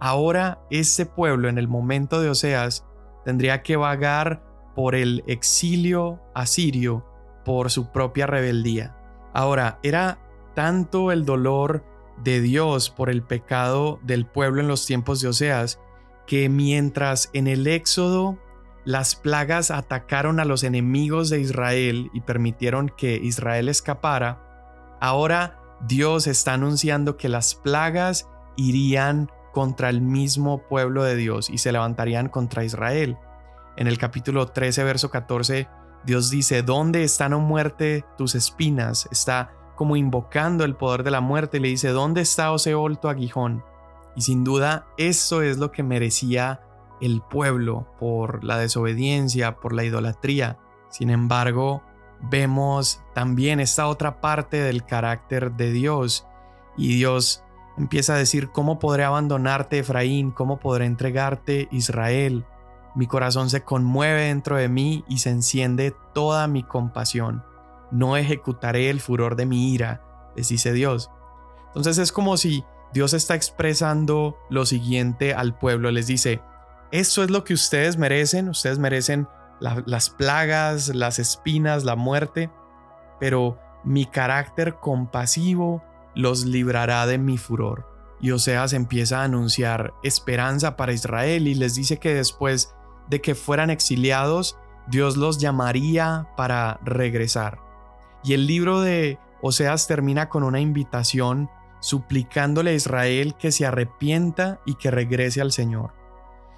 ahora 0.00 0.62
este 0.70 1.04
pueblo 1.04 1.50
en 1.50 1.58
el 1.58 1.68
momento 1.68 2.22
de 2.22 2.30
Oseas 2.30 2.86
tendría 3.26 3.62
que 3.62 3.76
vagar 3.76 4.42
por 4.74 4.94
el 4.94 5.22
exilio 5.26 6.22
asirio 6.34 7.04
por 7.44 7.70
su 7.70 7.92
propia 7.92 8.26
rebeldía. 8.26 8.96
Ahora, 9.34 9.78
era 9.82 10.18
tanto 10.54 11.12
el 11.12 11.26
dolor 11.26 11.84
de 12.24 12.40
Dios 12.40 12.88
por 12.88 13.10
el 13.10 13.22
pecado 13.22 14.00
del 14.02 14.24
pueblo 14.24 14.62
en 14.62 14.68
los 14.68 14.86
tiempos 14.86 15.20
de 15.20 15.28
Oseas, 15.28 15.78
que 16.26 16.48
mientras 16.48 17.30
en 17.32 17.46
el 17.46 17.66
Éxodo 17.66 18.38
las 18.84 19.16
plagas 19.16 19.70
atacaron 19.70 20.38
a 20.38 20.44
los 20.44 20.62
enemigos 20.62 21.28
de 21.28 21.40
Israel 21.40 22.10
y 22.14 22.20
permitieron 22.20 22.88
que 22.88 23.16
Israel 23.16 23.68
escapara, 23.68 24.96
ahora 25.00 25.58
Dios 25.80 26.26
está 26.26 26.54
anunciando 26.54 27.16
que 27.16 27.28
las 27.28 27.54
plagas 27.54 28.28
irían 28.56 29.30
contra 29.52 29.88
el 29.88 30.00
mismo 30.00 30.62
pueblo 30.68 31.02
de 31.02 31.16
Dios 31.16 31.50
y 31.50 31.58
se 31.58 31.72
levantarían 31.72 32.28
contra 32.28 32.64
Israel. 32.64 33.16
En 33.76 33.86
el 33.88 33.98
capítulo 33.98 34.46
13, 34.46 34.84
verso 34.84 35.10
14, 35.10 35.68
Dios 36.04 36.30
dice, 36.30 36.62
¿dónde 36.62 37.02
están 37.02 37.32
o 37.32 37.40
muerte 37.40 38.04
tus 38.16 38.34
espinas? 38.34 39.08
Está 39.10 39.52
como 39.74 39.96
invocando 39.96 40.64
el 40.64 40.76
poder 40.76 41.02
de 41.02 41.10
la 41.10 41.20
muerte 41.20 41.56
y 41.56 41.60
le 41.60 41.68
dice, 41.68 41.88
¿dónde 41.88 42.20
está 42.20 42.52
o 42.52 42.58
Seol 42.58 42.98
tu 42.98 43.08
aguijón? 43.08 43.64
Y 44.16 44.22
sin 44.22 44.42
duda, 44.42 44.86
eso 44.96 45.42
es 45.42 45.58
lo 45.58 45.70
que 45.70 45.82
merecía 45.82 46.62
el 47.00 47.20
pueblo 47.20 47.86
por 47.98 48.42
la 48.42 48.58
desobediencia, 48.58 49.56
por 49.56 49.74
la 49.74 49.84
idolatría. 49.84 50.58
Sin 50.88 51.10
embargo, 51.10 51.82
vemos 52.30 53.02
también 53.14 53.60
esta 53.60 53.86
otra 53.86 54.20
parte 54.20 54.56
del 54.56 54.84
carácter 54.84 55.52
de 55.52 55.70
Dios 55.70 56.26
y 56.76 56.96
Dios 56.96 57.44
empieza 57.76 58.14
a 58.14 58.18
decir, 58.18 58.50
¿cómo 58.50 58.78
podré 58.78 59.04
abandonarte 59.04 59.80
Efraín? 59.80 60.30
¿Cómo 60.30 60.58
podré 60.58 60.86
entregarte 60.86 61.68
Israel? 61.70 62.46
Mi 62.94 63.06
corazón 63.06 63.50
se 63.50 63.62
conmueve 63.62 64.22
dentro 64.22 64.56
de 64.56 64.70
mí 64.70 65.04
y 65.08 65.18
se 65.18 65.30
enciende 65.30 65.94
toda 66.14 66.48
mi 66.48 66.62
compasión. 66.62 67.44
No 67.90 68.16
ejecutaré 68.16 68.88
el 68.88 69.00
furor 69.00 69.36
de 69.36 69.44
mi 69.44 69.72
ira, 69.72 70.02
les 70.34 70.48
dice 70.48 70.72
Dios. 70.72 71.10
Entonces 71.68 71.98
es 71.98 72.10
como 72.10 72.38
si 72.38 72.64
Dios 72.92 73.12
está 73.12 73.34
expresando 73.34 74.38
lo 74.48 74.66
siguiente 74.66 75.34
al 75.34 75.56
pueblo. 75.58 75.90
Les 75.90 76.06
dice, 76.06 76.40
esto 76.92 77.24
es 77.24 77.30
lo 77.30 77.44
que 77.44 77.54
ustedes 77.54 77.96
merecen, 77.96 78.48
ustedes 78.48 78.78
merecen 78.78 79.28
las 79.60 80.10
plagas, 80.10 80.94
las 80.94 81.18
espinas, 81.18 81.84
la 81.84 81.96
muerte, 81.96 82.50
pero 83.18 83.58
mi 83.84 84.06
carácter 84.06 84.76
compasivo 84.76 85.82
los 86.14 86.44
librará 86.44 87.06
de 87.06 87.18
mi 87.18 87.38
furor. 87.38 87.86
Y 88.20 88.30
Oseas 88.30 88.72
empieza 88.72 89.20
a 89.20 89.24
anunciar 89.24 89.92
esperanza 90.02 90.76
para 90.76 90.92
Israel 90.92 91.48
y 91.48 91.54
les 91.54 91.74
dice 91.74 91.98
que 91.98 92.14
después 92.14 92.74
de 93.08 93.20
que 93.20 93.34
fueran 93.34 93.70
exiliados, 93.70 94.58
Dios 94.88 95.16
los 95.16 95.38
llamaría 95.38 96.28
para 96.36 96.80
regresar. 96.82 97.58
Y 98.24 98.32
el 98.34 98.46
libro 98.46 98.80
de 98.80 99.18
Oseas 99.42 99.86
termina 99.86 100.28
con 100.28 100.42
una 100.42 100.60
invitación 100.60 101.50
suplicándole 101.80 102.70
a 102.70 102.74
Israel 102.74 103.34
que 103.38 103.52
se 103.52 103.66
arrepienta 103.66 104.60
y 104.66 104.74
que 104.74 104.90
regrese 104.90 105.40
al 105.40 105.52
Señor. 105.52 105.92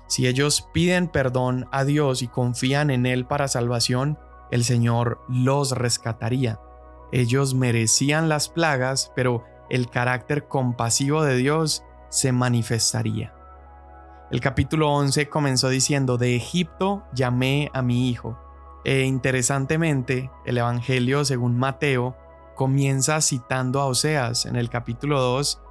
Si 0.07 0.27
ellos 0.27 0.69
piden 0.73 1.09
perdón 1.09 1.67
a 1.71 1.85
Dios 1.85 2.23
y 2.23 2.29
confían 2.29 2.91
en 2.91 3.05
Él 3.05 3.27
para 3.27 3.49
salvación, 3.49 4.19
el 4.51 4.65
Señor 4.65 5.21
los 5.29 5.73
rescataría. 5.73 6.61
Ellos 7.13 7.55
merecían 7.55 8.29
las 8.29 8.49
plagas, 8.49 9.13
pero 9.15 9.45
el 9.69 9.91
carácter 9.91 10.49
compasivo 10.49 11.23
de 11.23 11.37
Dios 11.37 11.85
se 12.09 12.33
manifestaría. 12.33 13.35
El 14.31 14.41
capítulo 14.41 14.93
11 14.93 15.29
comenzó 15.29 15.69
diciendo, 15.69 16.19
de 16.19 16.37
Egipto 16.37 17.05
llamé 17.15 17.71
a 17.73 17.83
mi 17.83 18.11
hijo. 18.11 18.39
E 18.85 19.03
interesantemente, 19.03 20.31
el 20.45 20.59
Evangelio 20.59 21.25
según 21.25 21.59
Mateo 21.59 22.17
comienza 22.59 23.21
citando 23.21 23.81
a 23.81 23.87
Oseas. 23.87 24.45
En 24.45 24.57
el 24.57 24.69
capítulo 24.69 25.21
2 25.21 25.63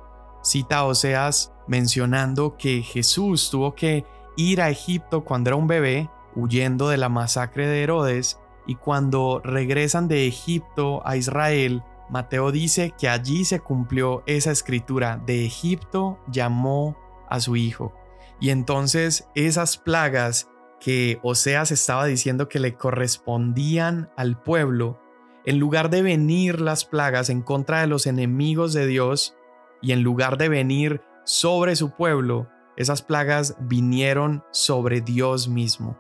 cita 0.41 0.77
a 0.77 0.86
Oseas 0.86 1.51
mencionando 1.67 2.56
que 2.56 2.82
Jesús 2.82 3.50
tuvo 3.51 3.75
que 3.75 4.06
ir 4.38 4.62
a 4.62 4.70
Egipto 4.70 5.25
cuando 5.25 5.50
era 5.50 5.58
un 5.58 5.67
bebé, 5.67 6.10
huyendo 6.34 6.88
de 6.88 6.96
la 6.96 7.10
masacre 7.10 7.67
de 7.67 7.84
Herodes, 7.84 8.39
y 8.65 8.75
cuando 8.75 9.41
regresan 9.44 10.08
de 10.08 10.27
Egipto 10.27 11.06
a 11.06 11.17
Israel, 11.17 11.84
Mateo 12.10 12.53
dice 12.53 12.94
que 12.98 13.10
allí 13.10 13.44
se 13.44 13.60
cumplió 13.60 14.24
esa 14.25 14.51
escritura, 14.51 15.22
de 15.25 15.46
Egipto 15.46 16.20
llamó 16.32 16.96
a 17.29 17.41
su 17.41 17.58
hijo. 17.58 17.94
Y 18.39 18.51
entonces 18.51 19.27
esas 19.36 19.77
plagas 19.77 20.48
que 20.79 21.20
Oseas 21.22 21.72
estaba 21.72 22.06
diciendo 22.06 22.48
que 22.48 22.60
le 22.60 22.75
correspondían 22.75 24.10
al 24.15 24.41
pueblo, 24.41 25.01
en 25.48 25.60
lugar 25.60 25.89
de 25.89 26.01
venir 26.01 26.60
las 26.60 26.84
plagas 26.84 27.30
en 27.30 27.42
contra 27.42 27.80
de 27.80 27.88
los 27.88 28.06
enemigos 28.06 28.74
de 28.74 28.86
Dios 28.86 29.34
y 29.82 29.94
en 29.94 30.04
lugar 30.04 30.38
de 30.38 30.50
venir 30.50 31.01
sobre 31.24 31.77
su 31.77 31.92
pueblo, 31.92 32.50
esas 32.75 33.01
plagas 33.01 33.56
vinieron 33.62 34.44
sobre 34.51 35.00
Dios 35.00 35.48
mismo. 35.48 35.98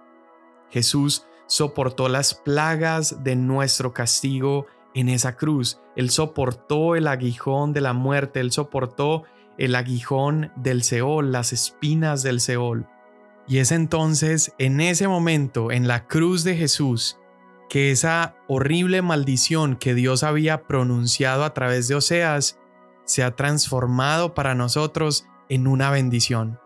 Jesús 0.69 1.25
soportó 1.47 2.09
las 2.09 2.33
plagas 2.33 3.23
de 3.23 3.37
nuestro 3.37 3.93
castigo 3.93 4.65
en 4.93 5.07
esa 5.07 5.37
cruz. 5.37 5.79
Él 5.95 6.09
soportó 6.09 6.97
el 6.97 7.07
aguijón 7.07 7.71
de 7.71 7.79
la 7.79 7.93
muerte, 7.93 8.41
él 8.41 8.51
soportó 8.51 9.23
el 9.57 9.75
aguijón 9.75 10.51
del 10.57 10.83
Seol, 10.83 11.31
las 11.31 11.53
espinas 11.53 12.21
del 12.21 12.41
Seol. 12.41 12.85
Y 13.47 13.59
es 13.59 13.71
entonces 13.71 14.53
en 14.57 14.81
ese 14.81 15.07
momento, 15.07 15.71
en 15.71 15.87
la 15.87 16.05
cruz 16.05 16.43
de 16.43 16.57
Jesús, 16.57 17.17
que 17.69 17.91
esa 17.91 18.35
horrible 18.47 19.01
maldición 19.01 19.75
que 19.75 19.93
Dios 19.93 20.23
había 20.23 20.63
pronunciado 20.63 21.43
a 21.43 21.53
través 21.53 21.87
de 21.87 21.95
Oseas 21.95 22.59
se 23.05 23.23
ha 23.23 23.35
transformado 23.35 24.33
para 24.33 24.55
nosotros 24.55 25.25
en 25.49 25.67
una 25.67 25.91
bendición. 25.91 26.59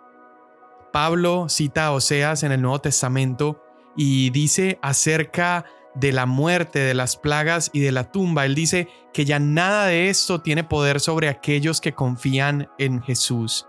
Pablo 0.91 1.47
cita 1.49 1.85
a 1.85 1.91
Oseas 1.91 2.43
en 2.43 2.51
el 2.51 2.61
Nuevo 2.61 2.79
Testamento 2.79 3.63
y 3.95 4.29
dice 4.31 4.79
acerca 4.81 5.65
de 5.95 6.11
la 6.11 6.25
muerte, 6.25 6.79
de 6.79 6.93
las 6.93 7.17
plagas 7.17 7.69
y 7.73 7.81
de 7.81 7.91
la 7.91 8.11
tumba. 8.11 8.45
Él 8.45 8.55
dice 8.55 8.87
que 9.13 9.25
ya 9.25 9.39
nada 9.39 9.87
de 9.87 10.09
esto 10.09 10.41
tiene 10.41 10.63
poder 10.63 10.99
sobre 10.99 11.29
aquellos 11.29 11.81
que 11.81 11.93
confían 11.93 12.69
en 12.77 13.01
Jesús. 13.01 13.67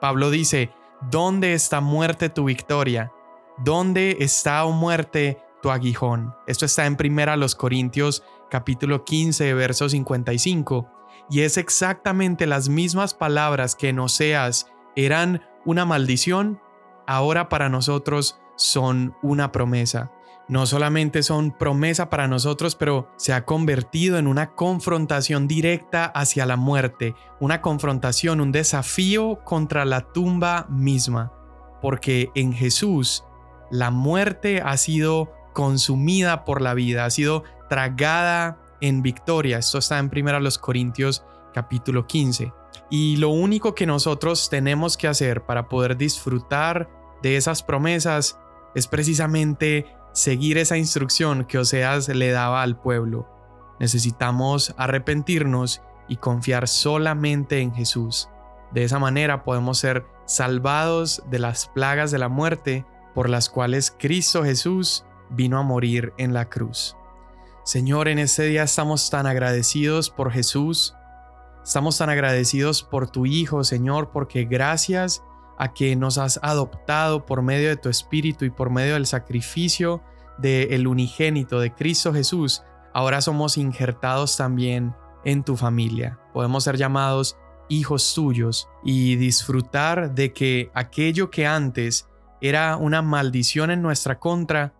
Pablo 0.00 0.30
dice, 0.30 0.70
¿dónde 1.10 1.54
está 1.54 1.80
muerte 1.80 2.28
tu 2.28 2.44
victoria? 2.44 3.12
¿Dónde 3.58 4.18
está, 4.20 4.64
oh 4.66 4.72
muerte, 4.72 5.38
aguijón? 5.70 6.34
Esto 6.46 6.64
está 6.64 6.86
en 6.86 6.96
primera 6.96 7.36
los 7.36 7.54
Corintios 7.54 8.22
capítulo 8.50 9.04
15, 9.04 9.54
verso 9.54 9.88
55. 9.88 10.90
Y 11.30 11.40
es 11.40 11.56
exactamente 11.56 12.46
las 12.46 12.68
mismas 12.68 13.14
palabras 13.14 13.74
que 13.74 13.88
en 13.88 13.98
Oseas 13.98 14.70
eran 14.94 15.42
una 15.64 15.84
maldición, 15.84 16.60
ahora 17.06 17.48
para 17.48 17.68
nosotros 17.68 18.40
son 18.56 19.14
una 19.22 19.52
promesa 19.52 20.12
no 20.48 20.64
solamente 20.66 21.22
son 21.22 21.50
promesa 21.50 22.08
para 22.08 22.28
nosotros, 22.28 22.76
pero 22.76 23.08
se 23.16 23.32
ha 23.32 23.44
convertido 23.44 24.18
en 24.18 24.26
una 24.26 24.54
confrontación 24.54 25.48
directa 25.48 26.04
hacia 26.04 26.46
la 26.46 26.56
muerte, 26.56 27.14
una 27.40 27.60
confrontación, 27.60 28.40
un 28.40 28.52
desafío 28.52 29.40
contra 29.44 29.84
la 29.84 30.12
tumba 30.12 30.66
misma, 30.68 31.32
porque 31.82 32.30
en 32.34 32.52
Jesús 32.52 33.24
la 33.70 33.90
muerte 33.90 34.62
ha 34.64 34.76
sido 34.76 35.32
consumida 35.56 36.44
por 36.44 36.60
la 36.60 36.74
vida, 36.74 37.06
ha 37.06 37.10
sido 37.10 37.42
tragada 37.70 38.58
en 38.82 39.00
victoria. 39.00 39.56
Esto 39.56 39.78
está 39.78 39.98
en 39.98 40.10
1 40.14 40.50
Corintios 40.60 41.24
capítulo 41.54 42.06
15. 42.06 42.52
Y 42.90 43.16
lo 43.16 43.30
único 43.30 43.74
que 43.74 43.86
nosotros 43.86 44.50
tenemos 44.50 44.98
que 44.98 45.08
hacer 45.08 45.46
para 45.46 45.66
poder 45.66 45.96
disfrutar 45.96 46.90
de 47.22 47.38
esas 47.38 47.62
promesas 47.62 48.38
es 48.74 48.86
precisamente 48.86 49.86
seguir 50.12 50.58
esa 50.58 50.76
instrucción 50.76 51.46
que 51.46 51.56
Oseas 51.56 52.06
le 52.08 52.30
daba 52.32 52.60
al 52.60 52.78
pueblo. 52.78 53.26
Necesitamos 53.80 54.74
arrepentirnos 54.76 55.80
y 56.06 56.16
confiar 56.16 56.68
solamente 56.68 57.60
en 57.60 57.72
Jesús. 57.74 58.28
De 58.72 58.84
esa 58.84 58.98
manera 58.98 59.42
podemos 59.42 59.78
ser 59.78 60.04
salvados 60.26 61.22
de 61.30 61.38
las 61.38 61.68
plagas 61.68 62.10
de 62.10 62.18
la 62.18 62.28
muerte 62.28 62.84
por 63.14 63.30
las 63.30 63.48
cuales 63.48 63.90
Cristo 63.98 64.44
Jesús 64.44 65.05
vino 65.30 65.58
a 65.58 65.62
morir 65.62 66.12
en 66.18 66.32
la 66.34 66.48
cruz. 66.48 66.96
Señor, 67.64 68.08
en 68.08 68.18
este 68.18 68.44
día 68.44 68.62
estamos 68.62 69.10
tan 69.10 69.26
agradecidos 69.26 70.10
por 70.10 70.30
Jesús, 70.30 70.94
estamos 71.64 71.98
tan 71.98 72.10
agradecidos 72.10 72.82
por 72.82 73.10
tu 73.10 73.26
Hijo, 73.26 73.64
Señor, 73.64 74.10
porque 74.12 74.44
gracias 74.44 75.22
a 75.58 75.72
que 75.72 75.96
nos 75.96 76.18
has 76.18 76.38
adoptado 76.42 77.26
por 77.26 77.42
medio 77.42 77.68
de 77.68 77.76
tu 77.76 77.88
Espíritu 77.88 78.44
y 78.44 78.50
por 78.50 78.70
medio 78.70 78.94
del 78.94 79.06
sacrificio 79.06 80.02
del 80.38 80.86
unigénito 80.86 81.60
de 81.60 81.72
Cristo 81.74 82.12
Jesús, 82.12 82.62
ahora 82.92 83.20
somos 83.20 83.56
injertados 83.56 84.36
también 84.36 84.94
en 85.24 85.42
tu 85.42 85.56
familia. 85.56 86.18
Podemos 86.32 86.64
ser 86.64 86.76
llamados 86.76 87.36
hijos 87.68 88.14
tuyos 88.14 88.68
y 88.84 89.16
disfrutar 89.16 90.14
de 90.14 90.32
que 90.32 90.70
aquello 90.74 91.30
que 91.30 91.46
antes 91.46 92.08
era 92.40 92.76
una 92.76 93.02
maldición 93.02 93.70
en 93.70 93.82
nuestra 93.82 94.18
contra, 94.18 94.74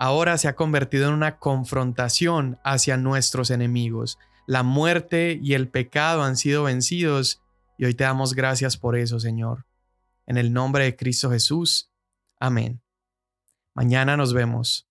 ahora 0.00 0.38
se 0.38 0.48
ha 0.48 0.56
convertido 0.56 1.08
en 1.08 1.14
una 1.14 1.38
confrontación 1.38 2.58
hacia 2.64 2.96
nuestros 2.96 3.50
enemigos. 3.50 4.18
La 4.46 4.62
muerte 4.62 5.38
y 5.42 5.52
el 5.52 5.68
pecado 5.68 6.22
han 6.22 6.38
sido 6.38 6.64
vencidos 6.64 7.42
y 7.76 7.84
hoy 7.84 7.92
te 7.92 8.04
damos 8.04 8.32
gracias 8.32 8.78
por 8.78 8.96
eso, 8.96 9.20
Señor. 9.20 9.66
En 10.26 10.38
el 10.38 10.54
nombre 10.54 10.84
de 10.84 10.96
Cristo 10.96 11.30
Jesús. 11.30 11.90
Amén. 12.38 12.80
Mañana 13.74 14.16
nos 14.16 14.32
vemos. 14.32 14.89